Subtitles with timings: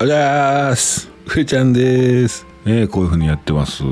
[0.00, 1.10] ありゃーす。
[1.26, 2.46] ふえちゃんです。
[2.64, 3.82] ね、こういう風にやってます。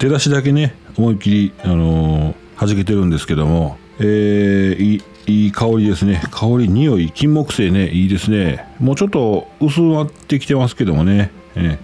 [0.00, 6.22] 出だしだけね、思いっきり、あのー弾けてるんですけども、えー、いい、香りですね。
[6.30, 8.66] 香り、匂い、金木犀ね、いいですね。
[8.80, 11.30] もうちょっと薄まってきてますけどもね。
[11.54, 11.78] えー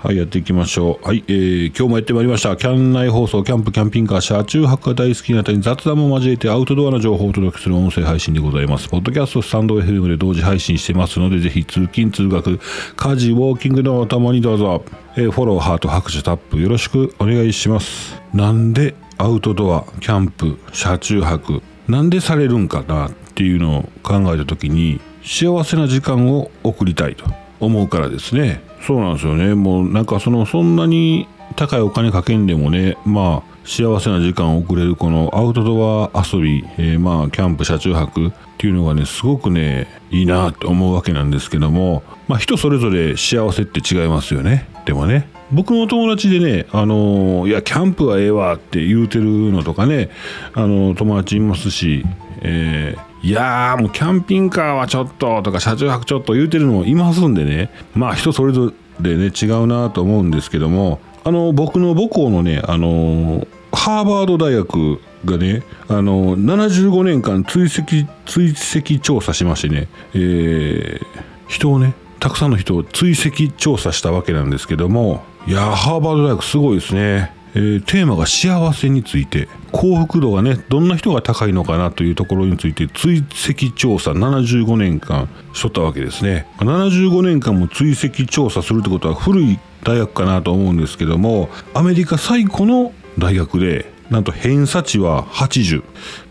[0.00, 1.04] はい、やっていきましょう。
[1.04, 2.56] はい、えー、今日もやってまいりました。
[2.56, 8.88] キャン内放送、キャンプ、キャンピングカー、車中泊が大好きな方に雑談も交えてアウトドアの情報をお届けする音声配信でございます。
[8.88, 12.60] ポッドキャスト、スタンド FM で同時配信してますので、ぜひ通勤、通学、
[12.94, 14.84] 家事、ウォーキングのおたまにどうぞ。
[15.16, 18.22] えーフォロー、ハート、拍手、タップ、よろしくお願いします。
[18.32, 27.26] なんでアウトドア、キャンプ、車中泊、なんでされるんかなっていうのを考えた時に、幸せな時間を送りたいと
[27.60, 28.62] 思うからですね。
[28.86, 29.54] そうなんですよね。
[29.54, 44.68] もうなんかそのそんなに高いお金かけんでもね、まあ幸せな時間を送れるこのアウトドア遊び、えーまあキャンプ、車中泊っていうのがね、すごくね、いいなと思うわけなんですけども、まあ人それぞれ幸せって違いますよね。
[44.84, 45.28] でもね。
[45.52, 50.10] 僕の友達でね、あのいや、キャンプはええわって言うてるのとかね、
[50.52, 52.04] あの友達いますし、
[52.42, 71.06] えーいやーもうキャンピングカーはちょっととか車中泊ちょっと言うてるのもいますんでねまあ人それぞれね違うなと思うんですけどもあの僕の母校のねあのハーバード大学がねあの75年間追跡追跡調査しましてね、えー
[71.48, 77.32] 人をねたくさんの人を追跡調査したわけなんですけどもいやハーバード大学すごいですね。
[77.54, 79.48] えーテーマが幸せについて。
[79.72, 86.46] 幸福度がねどんな人が高いのかなというところについて追跡調査75年間しとったわけですね。
[86.58, 95.82] 75年間も追跡調査するってことは古い大学かなと思うんですけどもアメリカ最古の大学でなんと偏差値は80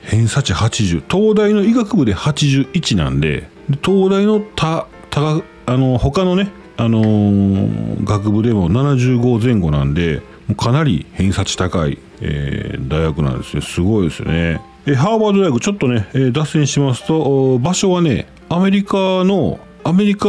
[0.02, 3.50] 偏差値80東大の医学部で81なんで
[3.84, 10.22] 東大の他他あの他のねあのー学部でも75前後なんで
[10.56, 13.62] かなり偏差値高い、えー大学なんですね。
[13.62, 14.62] すごいですよね。
[14.86, 20.28] えハーバード大学ちょっとね、え脱線しますと場所はねアメリカのアメリカ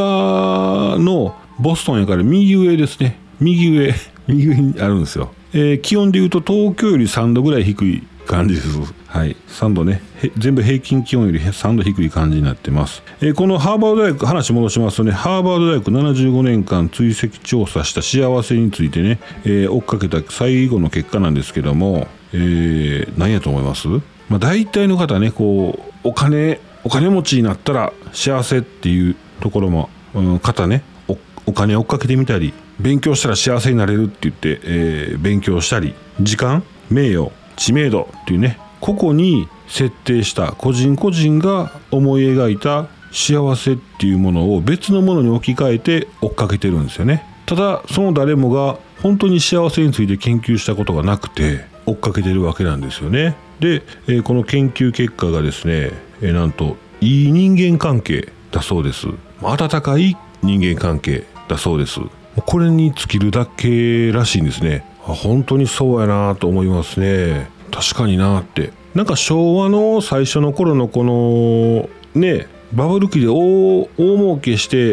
[0.98, 3.18] のボストンやから右上ですね。
[3.40, 3.94] 右上。
[4.26, 8.68] 右上にあるんですよ、えー気温でいうと東京より3度ぐらい低い感じです。
[9.08, 9.36] はい。
[9.48, 10.02] 3度ね。
[10.36, 13.02] 全部平均気温より3度低い感じになってます。
[13.22, 23.88] えーこのハーバード大学、話戻しますとね、ハーバード大学75年間追跡調査した幸せについてね、えー追っかけた最後の結果なんですけども、えー何やと思います？
[24.28, 47.24] まあ大体の方ね、こう、お金、お金持ちになったら幸せっていうところも、うん、方ね、おお金追っかけてみたり勉強したら幸せになれるって言って、えー勉強したり時間名誉知名度っていうね個々に設定した個人個人が思い描いた幸せっていうものを別のものに置き換えて追っかけてるんですよね。
[47.46, 53.36] ただその誰もが本当に幸せについて研究したことがなくて追っかけてるわけなんですよね。
[53.60, 59.06] で、えーこの研究結果がですね、えーなんといい人間関係だそうです。
[59.40, 62.00] 温かい人間関係だそうです。
[62.46, 64.84] これに尽きるだけらしいんですね。
[65.00, 67.50] 本当にそうやなと思いますね。
[67.70, 68.72] 確かになって。
[68.94, 71.88] なんか昭和の最初の頃のこの
[72.20, 74.92] ねバブル期で大大儲けして、え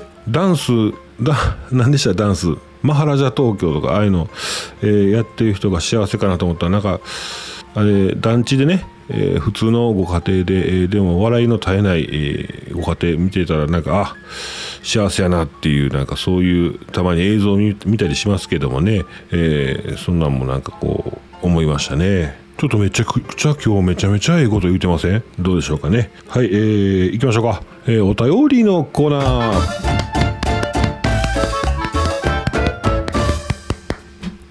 [0.00, 0.70] ーダンス
[1.20, 1.34] だ
[1.72, 2.14] 何でした？
[2.14, 2.46] ダンス。
[2.82, 4.28] マハラジャ東京とかああいうの、
[4.82, 6.66] えーやってる人が幸せかなと思った。
[6.66, 7.00] らなんか
[7.74, 14.16] あれ団地でね、えー普通のご家庭で、えーでも笑いの絶えない、えーご家庭見てたらなんかあ
[14.84, 19.02] 幸せやなっていうなんかそういうたまに映像を見見たりしますけどもね、
[19.32, 22.40] えーそんなんもなんかこう思いましたね。
[22.56, 25.22] ちょっとめちゃくちゃ今日めちゃめちゃええこと言うてません？
[25.38, 26.12] どうでしょうかね？
[26.28, 27.62] はい、えー、行きましょうか。
[27.86, 29.58] えーお便りのコーナー。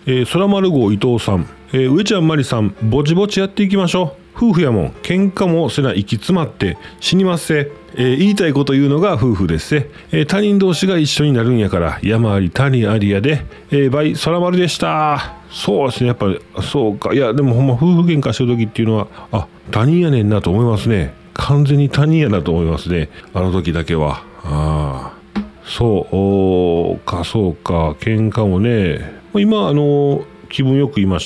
[0.08, 4.48] えー、空丸号伊藤さん、えー上ちゃんまりさんぼちぼちやっていきましょう。
[4.48, 4.90] 夫婦やもん。
[5.04, 6.78] 喧嘩もせな息詰まって。
[7.00, 12.00] 死にますせ、えー言いたいこと言うのが夫婦ですせ、えー他人同士が一緒になるんやから。
[12.02, 15.41] 山あり谷ありやで、えー、バイ空丸でした。
[15.52, 17.14] そうですねやっぱりそうか。
[17.14, 21.14] いやでもほんま夫婦喧嘩してる時っていうのはあ他人やねんなと思いますね。
[21.34, 23.10] 完全に他人やなと思いますね。
[23.34, 24.24] あの時だけは。
[24.44, 27.92] ああそうかそうか。
[28.00, 29.22] 喧嘩もね。
[29.34, 31.18] 今あの気分よく今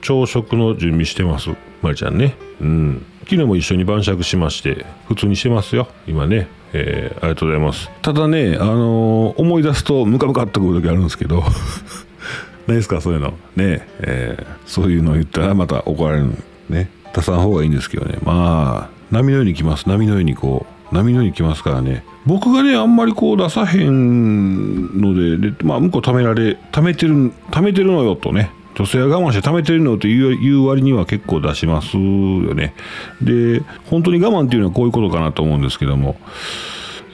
[0.00, 1.50] 朝食の準備してます。
[1.82, 2.36] まりちゃんね。
[2.60, 3.06] うん。
[3.24, 5.88] 昨日も一緒に晩酌しまして普通にしてますよ。
[6.06, 6.48] 今ね。
[6.72, 7.90] えーありがとうございます。
[8.02, 11.42] ただねあのー思い出すとムカムカっとくる時あるんですけど。
[12.68, 13.30] ないですかそういうの。
[13.56, 16.28] ねえーそういうの言ったらまた怒られる
[16.68, 16.90] ね。
[17.14, 18.18] 出さん方がいいんですけどね。
[18.22, 19.88] まあ波のように来ます。
[19.88, 22.04] 波のようにこう波のように来ますからね。
[22.26, 28.50] 僕がねあんまりこう出さへんのでで、まあ、向こう貯められ貯めてる貯めてるのよとね。
[28.74, 32.74] 女性は我慢して貯めてるのという割には結構出しますよね。
[33.20, 36.16] で本当に我慢っていうのはこういうことかなと思うんですけども、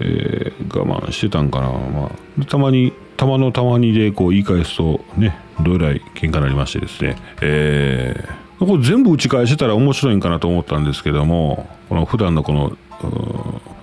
[0.00, 2.10] えー、我慢してたんかな、ま
[2.40, 7.16] あ、たまにたまのたまにでこう言い返すとねどえらい喧嘩になりましてですね。
[7.40, 12.76] えー、これ全部打ち返してたら面白いんかなと思ったんですけどもこの普段のこの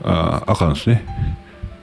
[0.04, 1.06] ああかんですね。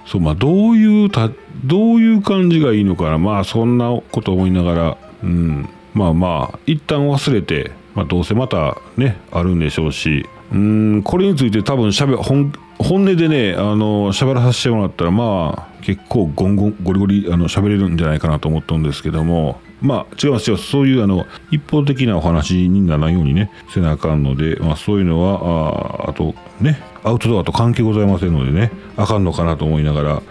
[0.07, 1.31] そうまあどういうた
[1.65, 3.19] どういう感じがいいのかな。
[3.19, 30.23] まあそんなこと思いながらうんまあまあ一旦忘れて、まあ、どうせまたねあるんでしょうしうんこれについて多分しゃべ本本音でねあの喋らさせてもらったらまあ結構ゴンゴンゴリゴリあの喋れるんじゃないかなと思ったんですけどもまあ違います違うそういうあの一方的なお話にならないようにねせなあかんので、まあ、そういうのはああとねアウトドアと関係ございませんのでねあかんのかなと思いながら、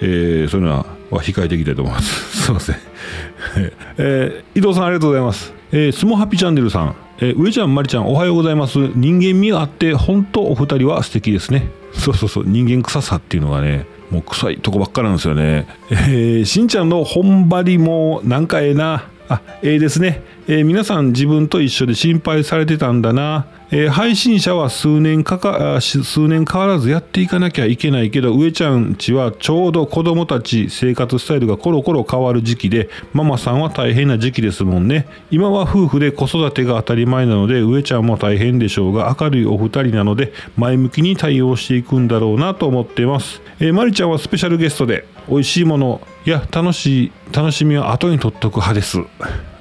[0.00, 2.42] えー、そういうのは控えていきたいと思います。
[2.46, 2.76] すいません、
[3.98, 6.94] えー、伊藤さんありがとうございます、えー、スモハピチャンネルさん。
[7.22, 8.78] えー、上ちゃん、まりちゃん、おはようございます。
[8.94, 11.68] 人間味があって、本当お二人は素敵ですね。
[11.92, 15.66] そうそうそう、人間臭さっていうのがね、もう臭いとこばっかなんですよね。
[15.90, 19.08] えー、しんちゃんの本張りもなんかええな。
[19.30, 20.22] あ、ええですね。
[20.48, 23.46] えー、皆さん自分と一緒で心配されてたんだな。
[23.70, 48.98] えー、配信者は数年かか数年変わらずやっていかなきゃいけないけど上ちゃんちはちょうど子供たち生活スタイルがコロコロ変わる時期でママさんは大変な時期ですもんね今は夫婦で子育てが当たり前なので上ちゃんも大変でしょうが明るいお二人なので前向きに対応していくんだろうなと思ってます、えー、まりちゃんはスペシャルゲストで美味しいものいや楽しい楽しみは後に取っとく派です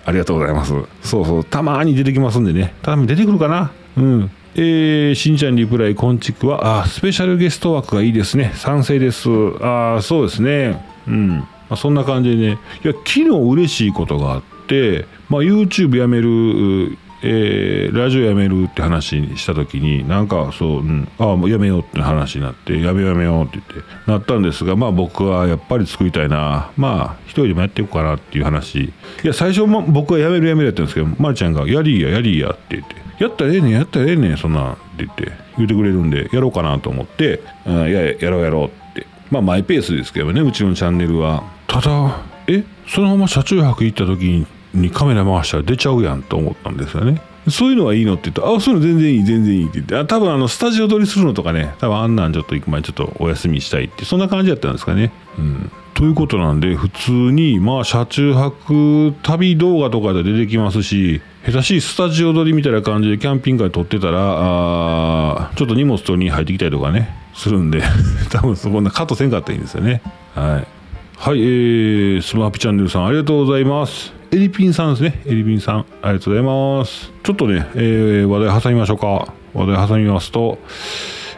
[0.05, 4.31] ありがとうございますそうそうたまに出てきますんでねたまに出てくるかなうん。
[4.55, 8.51] えー、しんちゃんリプライ、こんちくは、あ、スペシャルゲスト枠がいいですね。
[8.55, 9.29] 賛成です。
[9.61, 10.83] あ、そうですね。
[11.07, 11.37] うん。
[11.37, 26.71] まあ、そんな感じでね、いや、昨日嬉しいことがあって、まあ、YouTube やめる、えー、ラジオやめるって話した時になんかそう、うん、ああもうやめようって話になってやめようやめようって言ってなったんですがまあ僕はやっぱり作りたいな。
[26.77, 28.85] まあ一人でもやっていこうかなっていう話。
[28.85, 28.93] い
[29.23, 39.05] や最初も僕はやめるやめるやったんですけどまるちゃんが「やりややりや」って言ってやったらええねんやったらええねんそんなって言って言ってくれるんでやろうかなと思って「うん、いややろうやろう」って。
[39.29, 41.43] まあマイペースですけどねうちのチャンネルは。
[41.67, 55.11] ただえそのまま車中泊行った時ににカメラ回したら出ちゃうやんと思ったんですよねそういうのはいいのって言うと、あ、そういうの全然いい、全然いいって言って、あ多分あの、スタジオ撮りするのとかね、多分あんなんちょっと行く前にちょっとお休みしたいって、そんな感じだったんですかね。
[55.37, 55.71] うん。
[55.93, 67.81] ということなんで、普通に、まあ、車中泊旅動画とかで出てきますし、下手しいスタジオ撮りみたいな感じでキャンピングカー撮ってたら、あちょっと荷物取りに入ってきたりとかね、するんで、
[68.29, 70.01] 多分そこんなカットせんかったらいいんですよね。
[70.35, 70.67] はい。
[71.17, 74.18] はい、えー、スマーピチャンネルさんありがとうございます。
[74.31, 75.21] エリピンさんですね。
[75.25, 77.11] エリピンさん、ありがとうございます。
[77.23, 79.33] ちょっとね、えー、話題挟みましょうか。
[79.53, 80.59] 話題挟みますと、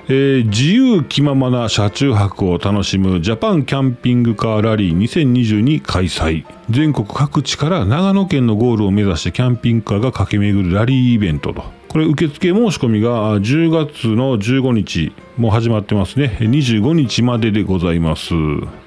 [0.09, 16.37] えー、自由気ままな車中泊を楽しむジャパンキャンピングカーラリー2022開催全国各地から長野県のゴールを目指してキャンピングカーが駆け巡るラリーイベントとこれ受付申し込みが10月の15日もう始まってますね。
[16.39, 18.33] 25日まででございます。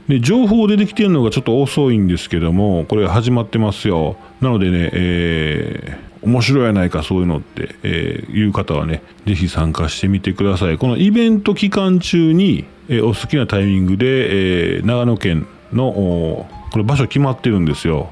[0.08, 4.16] で情報出てきてるのがちょっと遅いんですけどもこれ始まってますよ。
[4.40, 10.78] なのでね、えー、面白いやないかそういうのって、えー、いう方はね是非参加してみてください。
[10.78, 18.10] このイベント期間中に、えー、お好きなタイミングで、えー、長野県のこれ場所決まってるんですよ。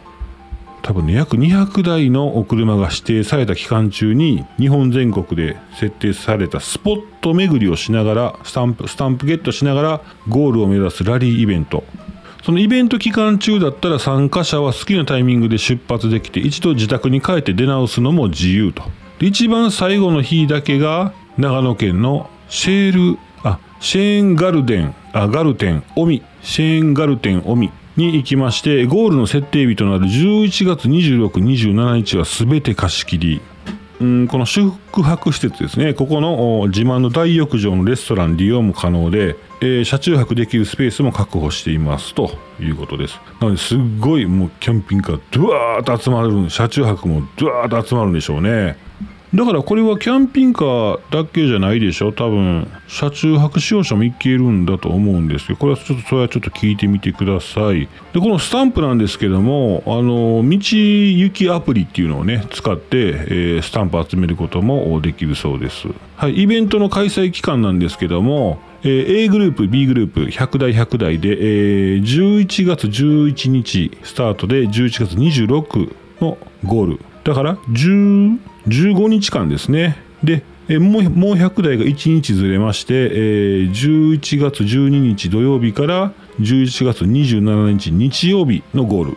[0.83, 11.85] 多分ね約200台のお車が指定された期間中に日本全国で設定されたスポット巡りをしながらスタンプスタンプゲットしながらゴールを目指すラリーイベント。
[12.43, 18.83] そのイベント期間中だったら参加者は好きなタイミングで出発できて一度自宅に帰って出直すのも自由と。
[19.21, 26.25] 一番最後の日だけが長野県のシェールあシェーンガルデンあガルテンオミ。
[26.43, 27.71] シェーンガルテンオミ。
[27.97, 33.41] に行きましてゴールの設定日となる11月26、27日は全て貸し切り。
[34.01, 35.95] うんこの宿泊施設ですね。
[35.95, 42.37] ここの自慢の大浴場のレストラン利用も可能で、えー、車中泊できるスペースも確保していますと。
[42.61, 43.21] いうことです。
[43.41, 48.77] なのですっごいもうキャンピングカードゥワーッと集まる車中泊もドゥワーッと集まるんでしょうね。
[49.35, 52.13] だからこれはキャンピングカーだけじゃないでしょ。
[52.13, 57.89] 多分車中泊使用者もいけるんだと思うんですけどこれはちょっとそれはちょっと聞いてみてください。
[58.13, 65.89] でこのスタンプなんですけどもあの道行きアプリっていうのをね使って、えー、スタンプ集めることもできるそうです。
[66.17, 77.01] はいイベントの開催期間なんですけどもえー、A グループ B グループ100台100台で、えー、11月11日スタートで11月26のゴール。
[77.23, 79.97] だから10 15日間ですね。
[80.23, 80.45] で
[80.79, 89.17] もうもう100台が1日ずれまして、えー、11月12日土曜日から11月27日日曜日のゴール。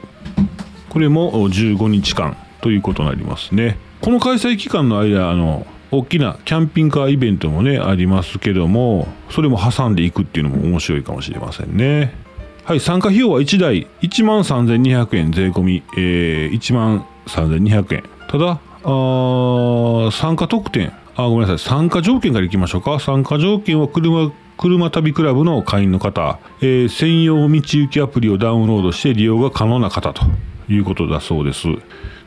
[0.89, 3.77] これも15日間ということになりますね。
[4.01, 12.13] この開催期間の間あの大きなキャンピングカーイベントもねありますけどもそれも挟んでいくっていうのも面白いかもしれませんね。
[12.63, 18.03] はい参加費用は1台1万3200円税込み、えー、1万3200円。
[18.27, 20.93] ただあ参加特典。
[21.15, 21.59] あごめんなさい。
[21.59, 22.99] 参加条件からいきましょうか。
[22.99, 30.23] 参加条件は車車旅クラブの会員の方、えー、専用道行きアプリをダウンロードして利用が可能な方と
[30.69, 31.67] いうことだそうです。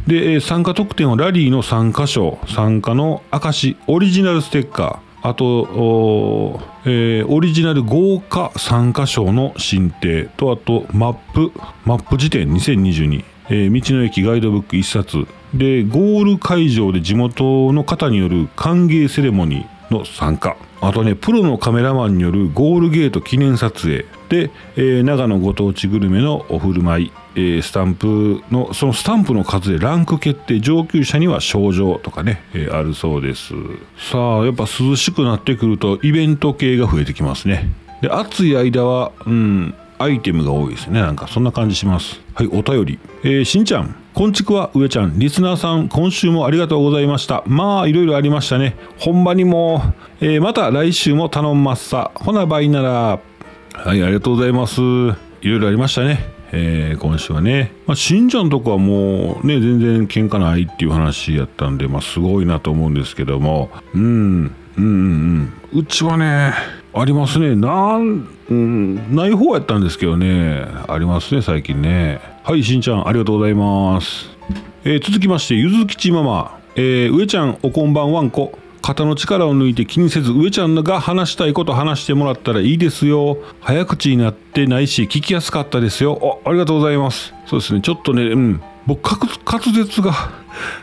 [0.07, 2.39] でえ参加特典はラリーの参加賞。
[2.49, 5.09] 参加の証オリジナルステッカー。
[5.21, 11.53] あと、えー、オリジナル豪華参加賞の申請とあとマップ
[11.85, 15.27] マップ辞典2022、えー、道の駅ガイドブック1冊。
[15.55, 20.57] でゴール会場で地元の方による歓迎セレモニーの参加。
[20.81, 24.05] あとねプロのカメラマンによるゴールゲート記念撮影。
[24.29, 27.13] で、えー、長野ご当地グルメのお振る舞い。
[27.35, 33.55] えー、スタンプのそのスタンプの数でランク決定上級者には賞状とかね、えー、あるそうです。
[33.97, 37.71] さあやっぱ涼しくなってくるとイベント系が増えてきますね。
[38.03, 41.01] で暑い間はうんアイテムが多いですね。
[41.01, 42.21] なんかそんな感じします。
[42.35, 42.99] はいお便り。
[43.25, 43.95] えー、しんちゃん。
[44.15, 45.19] こんちくわ上ちゃん。
[45.19, 47.43] リスナーさん今週もありがとうございました。
[47.47, 48.77] まあいろいろありましたね。
[48.99, 49.83] ほんまにも、
[50.21, 52.11] えー、また来週も頼んますさ。
[52.15, 52.91] ほなばいなら。
[53.75, 54.81] はいありがとうございます。
[54.81, 56.39] いろいろありましたね。
[56.53, 63.71] えー、今週はね、まあ、しんちゃんとこはもうね全然喧嘩ないっていう話やったんで、まあ、すごいなと思うんですけども。
[63.95, 65.81] うんうんうんうん。
[65.81, 66.55] うちはね
[66.95, 67.55] ありますね。
[67.55, 68.27] なん、
[69.15, 70.67] ない方やったんですけどね。
[70.89, 72.21] ありますね最近ね。
[72.45, 74.31] はいしんちゃんありがとうございます、
[74.83, 78.59] えー、続きましてゆずきちママ、えー、上ちゃんおこんばんわんこ。
[78.81, 83.37] 肩の力を抜いて気にせず上ちゃんが話したいこと話してもらったらいいですよ。
[83.61, 86.41] 早口になってないし聞きやすかったですよ。
[86.45, 87.35] あありがとうございます。
[87.47, 87.83] そうですね。
[87.83, 88.63] ちょっとねうん。
[88.87, 90.13] 僕滑舌が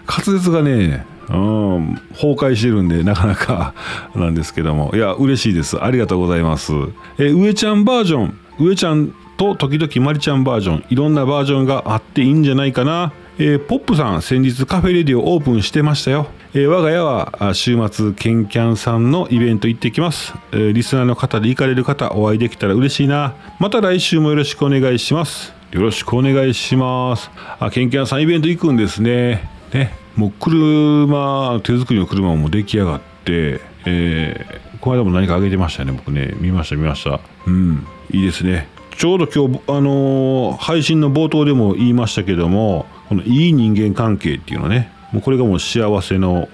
[0.08, 3.74] 滑舌がねうん崩壊してるんでなかなか
[4.16, 4.92] なんですけども。
[4.94, 5.84] いや嬉しいです。
[5.84, 6.74] ありがとうございます。
[7.18, 8.40] え上ちゃんバージョン。
[8.60, 10.86] 上ちゃんと時々まりちゃんバージョン。
[10.90, 13.12] いろんなバージョンがあっていいんじゃないかな。
[13.38, 16.28] えー、ポップさん先日カフェレディをオープンしてましたよ。
[16.54, 23.36] えー、我が家は週末ケンキャンさんのイベント行ってきます、えー、リスナーの方で行かれる方お会いできたら嬉しいな。
[23.60, 25.54] また来週もよろしくお願いします。
[25.72, 27.30] よろしくお願いします。
[27.60, 29.50] あケンキャンさんイベント行くんですね。
[29.74, 30.05] ね。
[30.16, 38.68] もう車手作りの車も出来上がってえー、この間も何かあげてましたね僕ね見ました見ましたうんいいですね
[38.98, 46.50] ちょうど今日、あのー、配信の冒頭でも言いましたけどもこのいい人間関係っていうのねもうこれがもう幸せの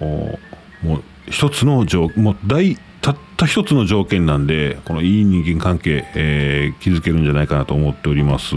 [0.84, 8.56] もう一つの条もう大たった一つの条件なんでこのいい人間関係、えー、築けるんじゃないかなと思っております。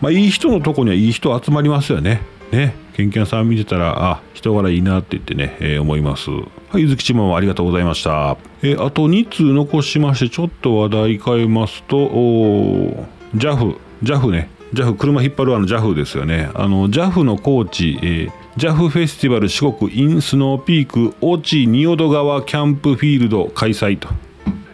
[0.00, 2.22] まあ、いい人のとこにはいい人集まりますよね。
[2.52, 2.74] ね。
[2.94, 6.30] ケンケンさん見てたら、あ、人柄いいなって言ってね、えー、思います。
[6.30, 8.36] はい、ゆずきちまもありがとうございました。
[8.62, 14.50] えー、あと2通残しまして、ちょっと話題変えますと、お JAF、JAF ね。
[14.74, 16.50] JAF 車引っ張るあの JAF ですよね。
[16.54, 24.08] あの JAF のコーチ、えー、JAF フェスティバル四国 in スノーピーク越智仁淀川キャンプフィールド開催と。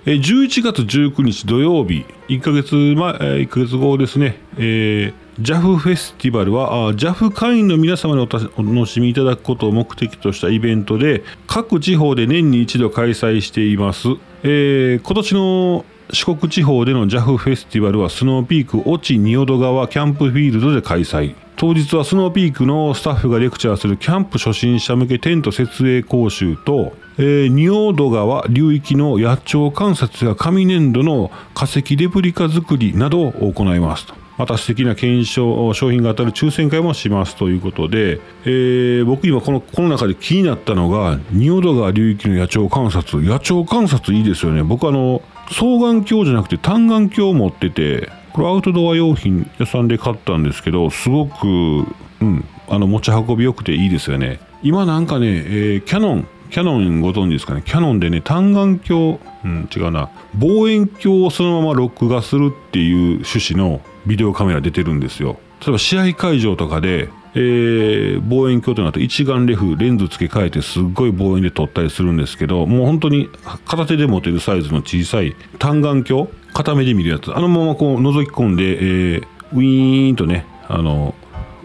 [0.04, 14.08] 11月19日土曜日、1ヶ月前、1ヶ月後ですね、えー、JAF フェスティバルは JAF 会員の皆様にお楽しみいただくことを目的としたイベントで各地方で年に一度開催しています、
[14.44, 34.25] えー、今年の四国地方での JAF フェスティバルはスノーピーク越智仁淀川キャンプフィールドで開催当日はスノーピークのスタッフがレクチャーするキャンプ初心者向けテント設営講習と、えー、仁淀川流域の野鳥観察や紙粘土の化石レプリカ作りなどを行いますと。
[34.38, 43.22] また素敵な検証商品が当たる抽選会もしますということで、えー、僕今このこの中で気になったのが仁淀川流域の野鳥観察。
[43.22, 44.62] 野鳥観察いいですよね。
[44.62, 54.40] 僕あの双眼鏡じゃなくて単眼鏡を持っててこれアウトドア用品屋さんで買ったんですけどすごく、うん、あの持ち運び良くていいですよね。
[54.62, 57.62] 今なんかね、えー、キャノンキャノンご存知ですかね？
[57.64, 60.10] キャノンでね単眼鏡うん違うな。
[60.36, 65.38] 望遠鏡をそのまま録画するっていう趣旨のビデオカメラ出てるんですよ。
[65.60, 73.28] 例えば試合会場とかでえー、望遠鏡となると一眼レフレンズ付け替えてすっごい望遠で撮ったりするんですけどもう本当に
[73.66, 77.36] 片手で持てるサイズの小さい単眼鏡片目で見るやつ。
[77.36, 81.14] あのままこう覗き込んで、えー、ウィーンとねあの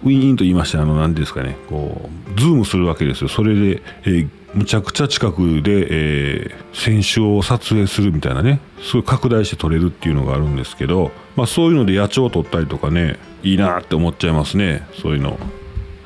[0.04, 3.30] ウィーンと言いましてあの何ですかねこうズームするわけですよ。
[3.30, 15.40] それで、えー、むちゃくちゃ近くで、えー、選手を撮影するみたいなねすごい拡大して撮れるっていうのがあるんですけど、まあ、そういうので野鳥を撮ったりとかねいいなって思っちゃいますねそういうの。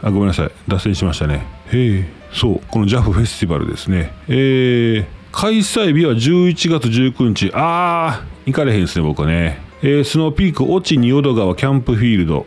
[0.02, 0.52] あごめんなさい。
[0.68, 1.48] 脱線しましたね。
[1.72, 2.62] へえそう。
[2.70, 4.14] この JAF フェスティバルですね。
[4.28, 7.52] えー、開催日は11月19日。
[7.56, 12.46] あー行かれへんですね僕はね、えー、スノーピーク越智仁淀川キャンプフィールド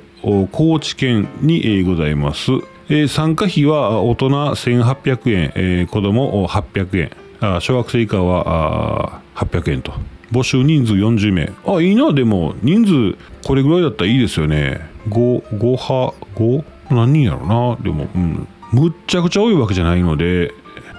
[0.52, 2.50] 高知県にございます、
[2.90, 7.10] えー、参加費は大人1800円、えー、子供800円。
[7.40, 9.92] あ小学生以下は800円と。
[10.32, 11.52] 募集人数40名。
[11.66, 12.54] あいいなでも。
[12.62, 14.80] 人数これぐらいだったらいいですよね。
[15.08, 17.76] 5 5派5何人やろな。
[17.82, 18.48] でもうん。
[18.72, 20.52] むっちゃくちゃ多いわけじゃないので。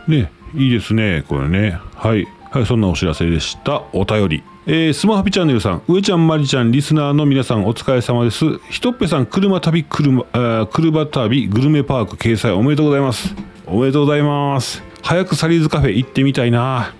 [0.08, 1.80] ねいいですねこれね。
[1.96, 2.28] はい。
[2.52, 3.84] はいそんなお知らせでした。
[3.94, 4.44] お便り。
[4.72, 8.60] えー、スマハピチャンネルさん、上ちゃん、まりちゃん、リスナーの皆さん、お疲れ様です。
[8.70, 13.34] ひとっぺさん、車旅、車、あ車旅、グルメパーク掲載おめでとうございます。
[13.66, 14.84] おめでとうございます。
[15.02, 16.94] 早くサリーズカフェ行ってみたいな。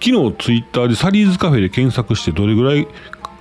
[0.00, 2.88] 昨日ツイッターでサリーズカフェで検索してどれぐらい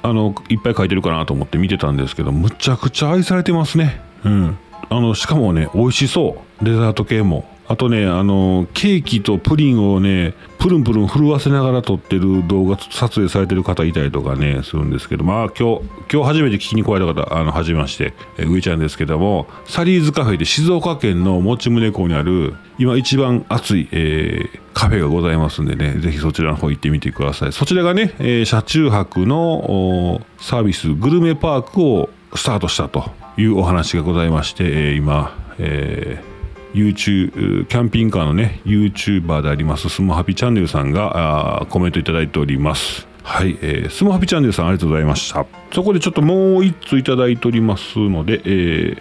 [0.04, 4.58] あのいっぱい書いてるかなと思って見てたんですけどむちゃくちゃ愛されてますねうん
[4.90, 27.54] あのしかもね美味しそうデザート系もあとねあのケーキとプリンをねプルンプルン震わせながら撮ってる動画撮影されてる方いたりとかねするんですけどまあ今日今日初めて聞きに来られた方あの初めましてえ上ちゃんですけどもサリーズカフェで静岡県の用宗港にある今一番熱い、えー、カフェがございますんでねぜひそちらの方行ってみてください。
[27.54, 36.31] そちらがね、えー、車中泊のサービスグルメパークをスタートしたというお話がございまして、えー、今、えー
[36.74, 43.08] YouTube キャンピングカーのね YouTuber でありますスモハピチャンネルさんがコメントいただいております。
[43.24, 45.46] はい、えー、スモハピチャンネルさんありがとうございました。
[45.72, 48.98] そこでちょっともう1ついただいておりますので、え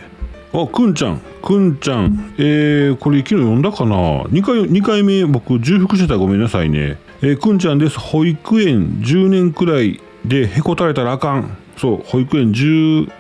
[0.53, 6.99] ー、あくんちゃんくんちゃんえー、これ昨日読んだかな？2回 ,2 回目僕重複してたらごめんなさいね。
[7.23, 7.99] えー、くんちゃんです。
[7.99, 11.57] 保育園10年くらいでへこたれたらあかん。
[11.77, 13.11] そう保育園10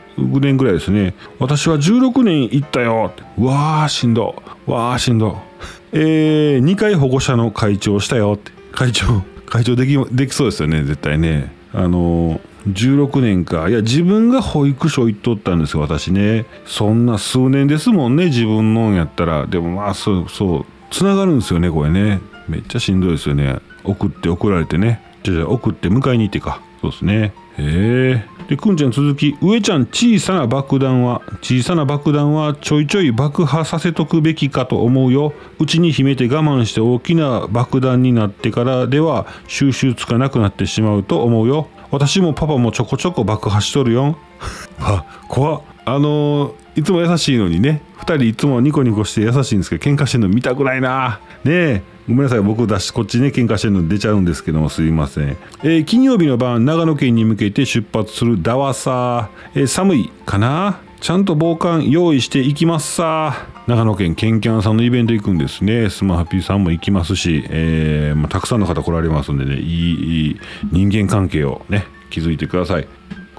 [0.40, 1.14] 年ぐらいですね。
[1.38, 3.12] 私は16年行ったよ。
[3.38, 4.42] わあ、しんど。
[4.66, 5.38] わあ、しんど。
[5.92, 8.52] えー、2回保護者の会長したよって。
[8.72, 11.52] 会長、会長でき、できそうですよね、絶対ね。
[11.72, 13.68] あの、16年か。
[13.68, 16.46] いや、自分が保育所行っとったんですよ、私ね。
[16.66, 19.46] そんな数年ですもんね、自分のんやったら。
[19.46, 22.20] でもまあ、そう、そう、つながるんですよね、これね。
[22.48, 23.58] めっちゃしんどいですよね。
[23.84, 25.02] 送って送られてね。
[25.22, 26.60] じゃじゃ送って迎えに行ってか。
[26.80, 27.32] そうですね。
[27.58, 28.39] へえ。
[28.50, 35.32] でくんちゃん続き上ちゃん小さな爆弾は小さな爆弾はちょいちょい爆破させとくべきかと思うよ。
[35.60, 41.68] うちに秘めて我慢して大きな爆弾になってからでは収集つかなくなってしまうと思うよ。
[41.92, 44.18] 私もパパもちょこちょこ爆破しとるよ。
[44.80, 45.62] あ怖っ
[45.94, 51.20] あの、いつも優しいのにね2人いつもニコニコして優しいんですけど喧嘩してんの見たくないな。
[51.44, 52.40] ねごめんなさい。
[52.40, 60.80] 僕出しこっちね喧嘩してるの出ちゃうんですけどもすいません、えー、金曜日の晩長野県に向けて出発するダワサ、えー、寒いかな？
[61.00, 63.46] ちゃんと防寒用意していきますさ。
[63.66, 65.90] 長野県ケンキャンさんのイベント行くんですね。
[65.90, 70.40] スマハピーさんも行きますし、えーまあ、たくさんの方来られますんでねいいいい
[70.72, 72.88] 人間関係をね築いてください。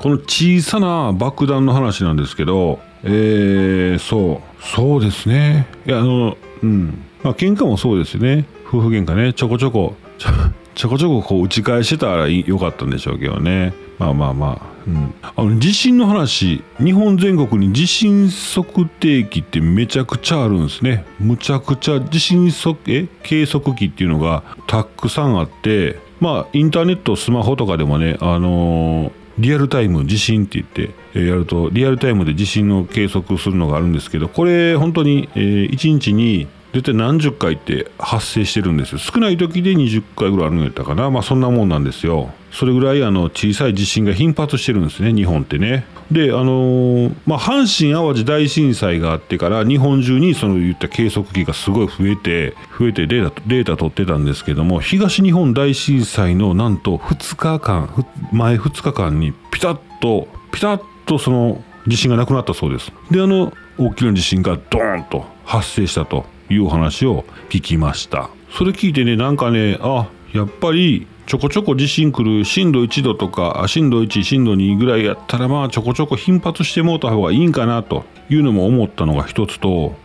[0.01, 5.67] この小さな爆弾の話なんですけどえー、そうそうですね。
[5.85, 7.03] いやあのうん。
[7.23, 8.45] まあ喧嘩もそうですよね。
[8.67, 9.33] 夫婦喧嘩ね。
[9.33, 9.95] ちょこちょこ
[10.73, 13.73] ちょこちょここう打ち返してたらよかったんでしょうけどね。
[13.99, 16.63] まあまあまあ、うん、あの地震の話。
[16.79, 21.05] 日本全国に地震測定器ってめちゃくちゃあるんですね。
[21.19, 38.97] むちゃくちゃ地震測え計測器っていうのがたくさんあってまあインターネットスマホとかでもねあのーリアルタイム地震って言って、やるとリアルタイムで地震の計測するのがあるんですけどこれ本当に、え、1日に大体何十回って発生してるんですよ。
[38.97, 41.09] 少ない時で20回ぐらいあるんやったかな。
[41.09, 42.31] まあそんなもんなんですよ。
[42.51, 45.13] それぐらいあの小さい地震が頻発してるんですね。
[45.13, 45.85] 日本ってね。
[46.11, 62.91] であのー、まあ阪神・淡路大震災があってから日本中にその言った計測器がすごい増えて増えてデータデータ取ってたんですけども東日本大震災のなんと2日間前2日間にピタッとピタッとその地震がなくなったそうです。
[63.09, 68.29] であの大きな地震がドーンと発生したというお話を聞きました。
[68.51, 79.95] それ聞いてねなんかねあやっぱりちょこちょこ地震来る震度1度とか震度1震度2ぐらいやったらまあちょこちょこ頻発してもうた方がいいんかなというのも思ったのが一つと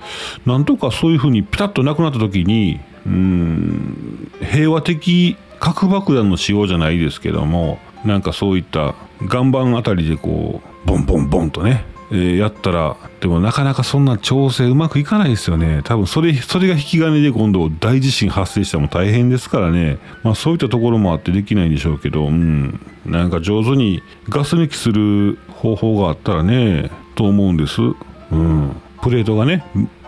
[0.46, 15.82] なんとかそういうふうにピタッとなくなった時にうん平和的核爆弾の使用じゃないですけどもなんかそういった岩盤あたりでこうボンボンボンとねえー、やったらでもなかなかそんな調整うまくいかないですよね。
[15.84, 19.98] 多分それそれが引き金で今度大地震発生しても大変ですからね。
[20.22, 22.80] まあそういったところもあってできないんでしょうけどうん。
[23.04, 27.80] なんか上手にガス抜きする方法があったらねと思うんです。
[27.82, 28.76] うん。
[29.02, 29.64] プレートがね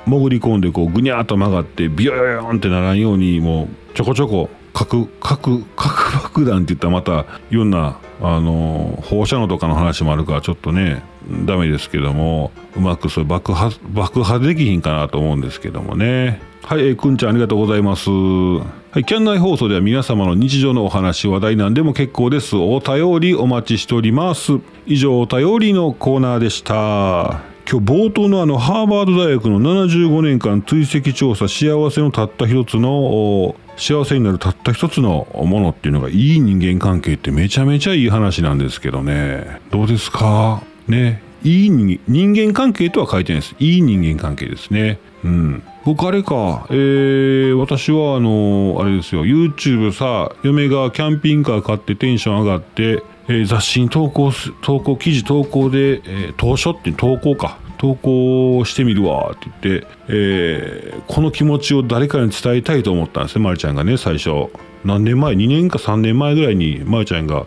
[0.07, 11.03] 潜り込んでこうぐにゃーっと曲がってビヨヨヨンってならんようにもうちょこちょこ核核核爆弾って言ったらまたいろんなあの放射能とかの話もあるからちょっとね
[11.45, 16.41] ダメですけどもうまくそれ爆破爆破できひんかなと思うんですけどもね。
[16.63, 18.11] はい、えー、くんちゃんありがとうございます。
[18.11, 22.57] はい、キャン内放送では皆様の日常のお話話題なんでも結構です。
[22.57, 24.59] お便りお待ちしております。
[24.87, 27.41] 以上お便りのコーナーでした。
[27.71, 39.61] 今日冒頭のあのハーバード大学の75年間追跡調査幸せのたった一つの幸せになるたった一つのものっていうのがいい人間関係ってめちゃめちゃいい話なんですけどね。
[39.71, 40.63] どうですか？
[40.89, 41.23] ね。
[41.45, 43.55] いい人人間関係とは書いてないです。
[43.61, 44.99] いい人間関係ですね。
[45.25, 45.63] うん。
[45.85, 49.25] 僕あれか、えー、私はあのあれですよ。
[49.25, 57.59] YouTube さ嫁がキャンピングカー買ってテンション上がってえー、雑誌に投稿す投稿記事投稿で、えー、投書って投稿か。
[57.79, 64.51] 投稿してみるわって言って、えー、この気持ちを誰かに伝えたいと思ったんですねまりちゃんがね最初。
[64.85, 67.47] 何年前？2年か3年前ぐらいにまりちゃんが、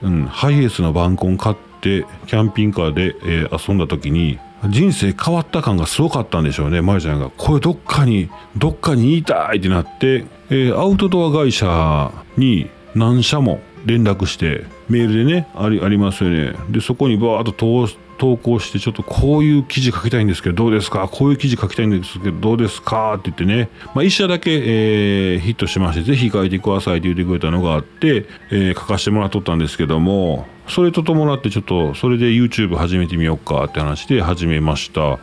[0.00, 6.80] うん、ハイエースのバンコン買ってキャンピングカーで、えー、遊んだ時に人生変わった感がすごかったんでしょうね。
[6.80, 16.54] まゆちゃんがこれどっかにどっかに言いたいってなって、えー、アウトドア会社に何社も連絡してメールでねありますよね。
[16.70, 17.86] でそこにバーッと
[18.18, 21.08] 投稿してちょっとこういう記事書きたいんですけどどうですか？
[21.08, 23.14] こういう記事書きたいんですけどどうですか？
[23.14, 35.18] って言ってね、まあ、1社だけ、えー、ヒットしましてぜひ書いてくださいって言ってくれたのがあって、えー、書かせてもらっとったんですけどもそれと伴ってちょっとそれで YouTube 始めてみようかって話で始めました。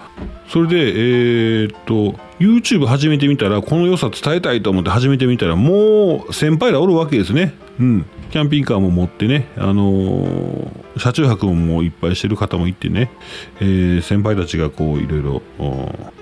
[0.48, 7.54] それでえー、っと YouTube 始めてみたらこの良さ伝えたいと思って始めてみたらもう先輩らおるわけですね。
[7.80, 8.06] うん。
[8.32, 13.12] キャンピングカーも持ってね、あのー、車中泊もいっぱいしてる方もいてね、
[13.60, 15.42] えー、先輩たちがこういろいろ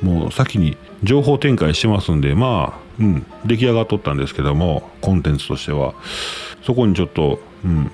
[0.02, 5.94] もう先に情報展開してますんでまあ、うん、出来上がっとったんですけどもコンテンツとしては。
[6.64, 7.92] そこにちょっと、うん、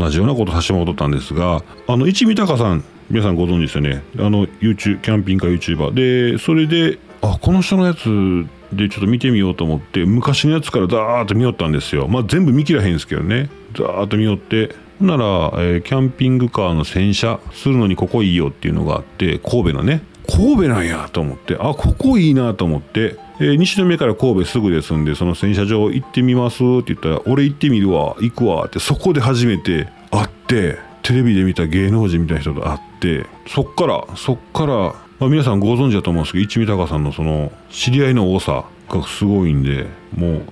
[0.00, 4.02] 同じようなことさせてもらっとったんですがあの一味高さん皆さんご存知ですよね。
[4.18, 12.08] あの YouTube キャンピングカー YouTuber でそれであこの人のやつでちょっと見てみようと思って昔のやつからダーッと見よったんですよ。
[12.08, 13.50] まあ全部見切らへんですけどね。
[13.74, 20.02] ザーッと見よってなら、えー、キャンピングカーの洗車するのにここいいよっていうのがあって神戸のね。
[20.28, 21.56] 神戸なんやと思って。
[21.58, 39.86] あここいいなと思って、えー、西宮から神戸すぐですんでその洗車場行ってみますって言ったら俺行ってみるわ行くわってそこで初めて会ってテレビで見た芸能人みたいな人と会ってそっからそっからまあ、皆さんご存知だと思うんですけど一味高さんのその知り合いの多さがすごいんで
[40.16, 40.42] もう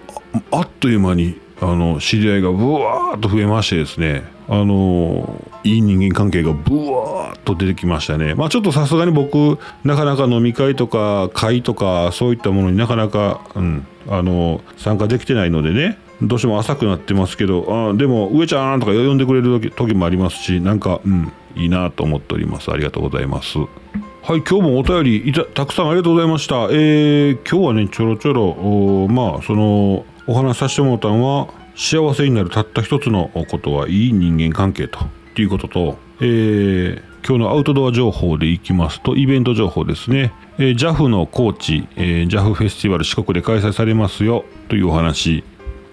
[0.53, 8.35] あっという間にあの知り合いがブワーッと増えましてですねあのいい人間関係がブワーッと出てきましたね。
[8.35, 22.71] まあちょっとさすがに僕なかなか飲み会とか会とかそういったものになかなか、うん、あの参加できてないのでねどうしても浅くなってますけどあでも上ちゃんとか呼んでくれる時もありますしなんかうんいいなと思っております。
[22.71, 23.59] ありがとうございます。
[23.59, 26.69] はい、今日もお便りたたくさんありがとうございました。
[26.71, 35.01] えー、今日はね、ちょろちょろ、まあ、その、お話しさせてもらったのは、幸せになるたった一つのことはいい人間関係と
[35.37, 40.33] いうことと、えー、今日のアウトドア情報でいきますと、イベント情報ですね。
[40.59, 45.45] えー、JAF の高知、えー、JAF フェスティバル四国で開催されますよというお話。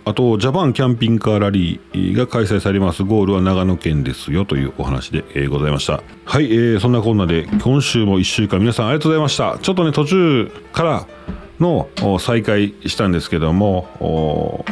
[0.08, 11.08] あとジャパンキャンピングカーラリーが開催されますゴールは長野県ですよというお話で、えー、ございましたはい、えー、そんなこんなで今週も1週間皆さんありがとうございましたちょっとね途中から
[11.60, 11.88] の
[12.20, 14.65] 再開したんですけども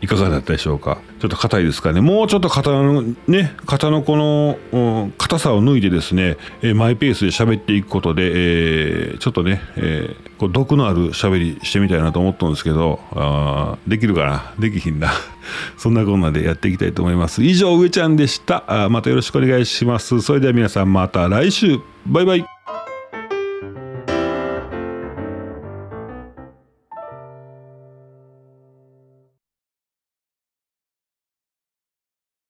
[0.00, 0.98] いかがだったでしょうか？
[1.18, 2.00] ちょっと硬いですかね？
[2.00, 6.36] もうちょっと肩のね肩のこの硬さを抜いてですね、
[6.74, 14.54] マイペースで喋っていくことで、えー、ちょっとね、えー、こう毒のある喋りしてみたいなと思ったんですけどあできるかな？
[14.60, 15.10] できひんな？
[15.76, 17.42] そんなこんなでやっていきたいと思います。
[17.42, 18.84] 以上上ちゃんでした。
[18.84, 20.20] あまたよろしくお願いします。
[20.20, 21.80] それでは皆さんまた来週。
[22.06, 22.57] バイバイ。